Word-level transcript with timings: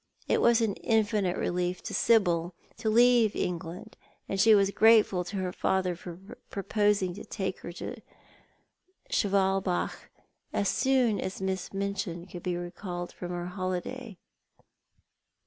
It 0.27 0.41
was 0.41 0.61
an 0.61 0.73
infinite 0.77 1.37
relief 1.37 1.83
to 1.83 1.93
Sibyl 1.93 2.55
to 2.77 2.89
leave 2.89 3.35
England, 3.35 3.97
and 4.27 4.39
she 4.41 4.55
was 4.55 4.71
grateful 4.71 5.23
to 5.25 5.35
her 5.37 5.51
father 5.51 5.95
for 5.95 6.17
proposing 6.49 7.13
to 7.13 7.23
take 7.23 7.59
her 7.59 7.71
to 7.73 8.01
Schwalbach 9.11 10.09
as 10.51 10.69
soon 10.69 11.19
as 11.19 11.39
Miss 11.39 11.71
Minchin 11.71 12.25
could 12.25 12.41
be 12.41 12.57
recalled 12.57 13.11
from 13.13 13.29
her 13.29 13.45
holiday. 13.45 14.17